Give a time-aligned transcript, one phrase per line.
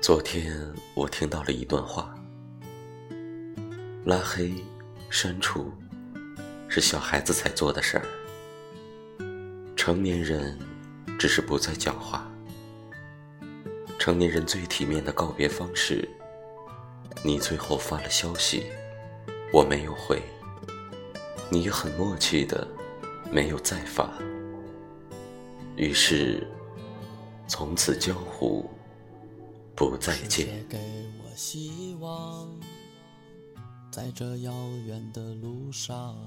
[0.00, 0.56] 昨天
[0.94, 2.14] 我听到了一段话：
[4.04, 4.54] 拉黑、
[5.10, 5.72] 删除，
[6.68, 8.06] 是小孩子才做的事儿。
[9.74, 10.56] 成年人
[11.18, 12.30] 只是不再讲话。
[13.98, 16.08] 成年人最体面的告别方式，
[17.24, 18.66] 你最后发了消息，
[19.52, 20.22] 我没有回，
[21.50, 22.66] 你很默契的
[23.32, 24.08] 没有再发。
[25.74, 26.46] 于是，
[27.48, 28.70] 从此江湖
[29.78, 30.66] 不再见。
[30.68, 30.76] 给
[31.22, 32.50] 我希望，
[33.92, 34.52] 在这遥
[34.84, 36.18] 远的路上。